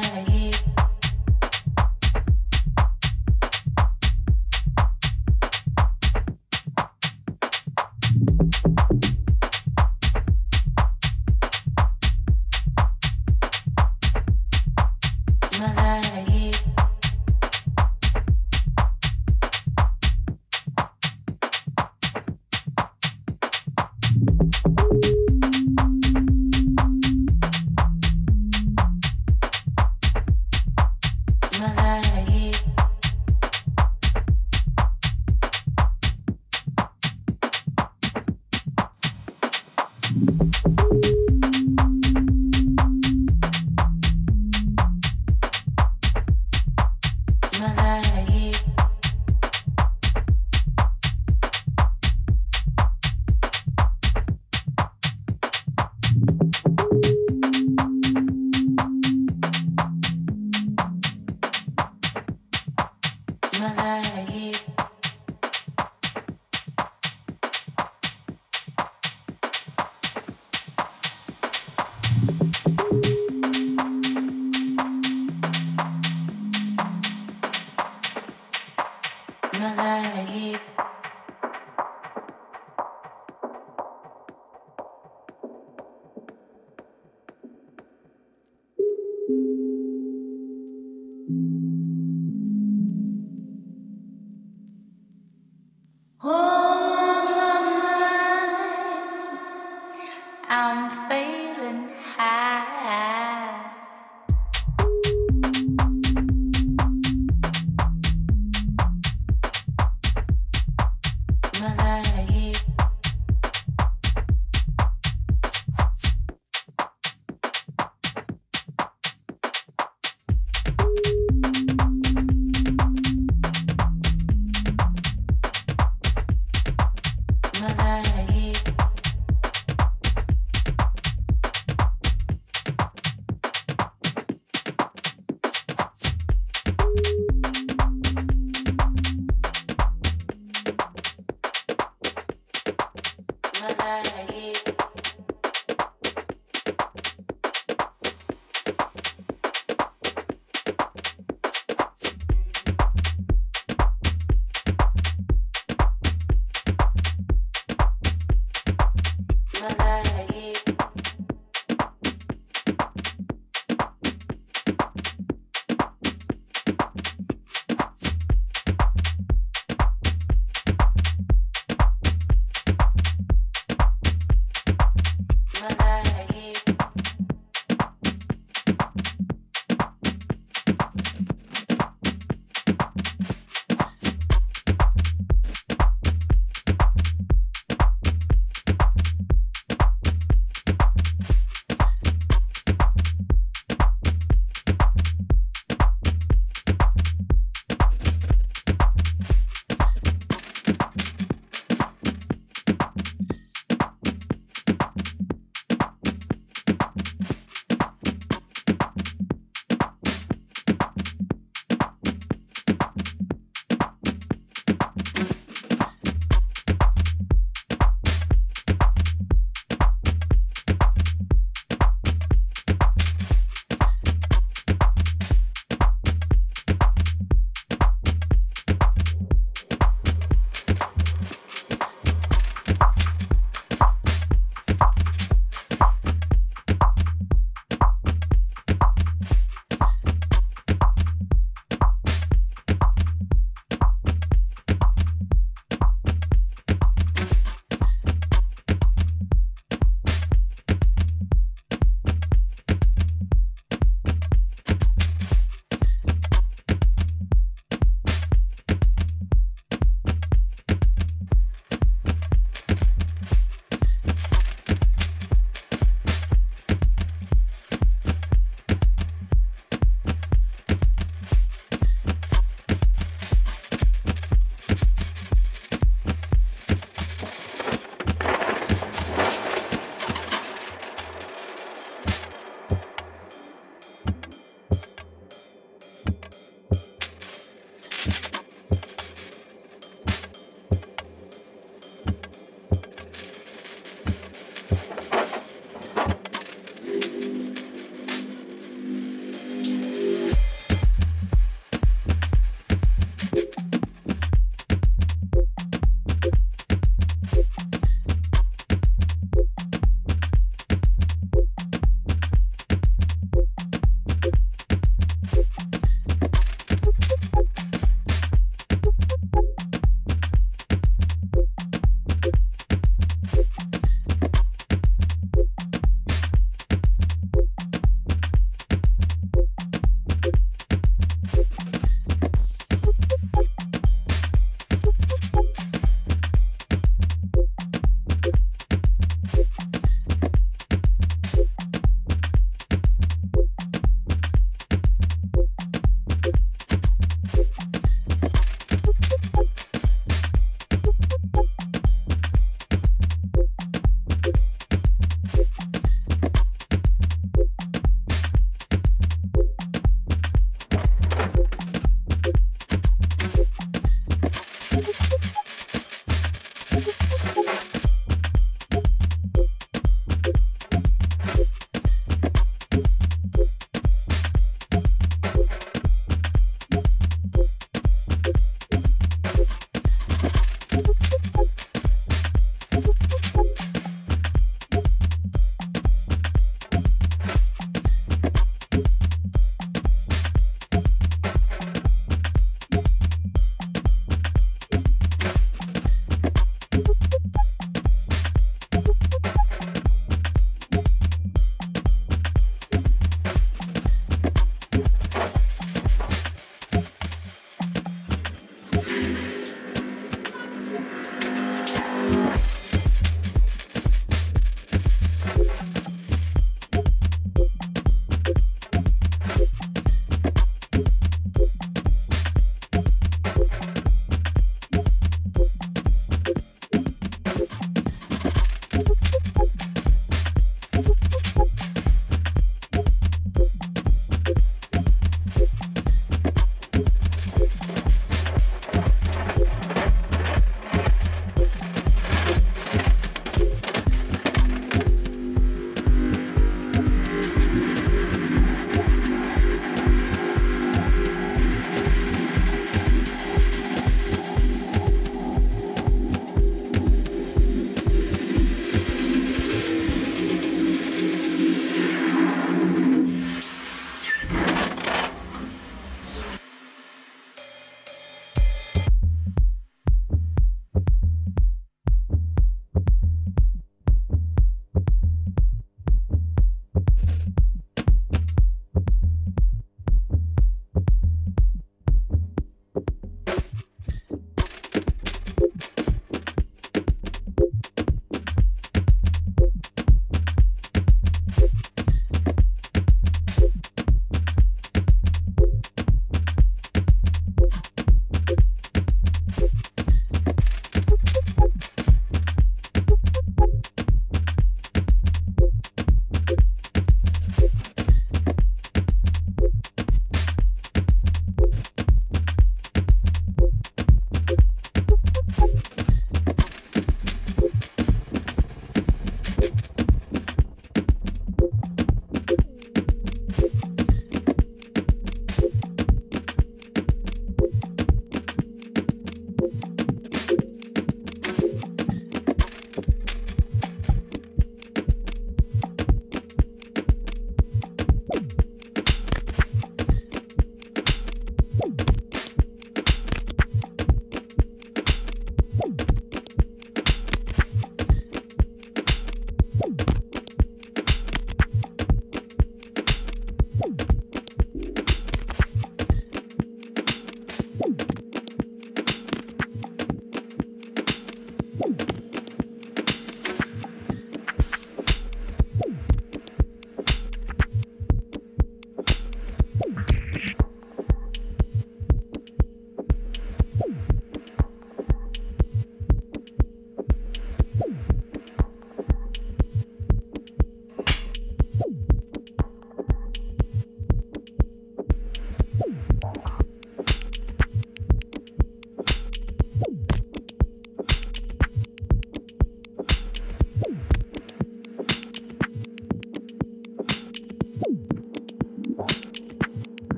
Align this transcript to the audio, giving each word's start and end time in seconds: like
like 0.00 0.41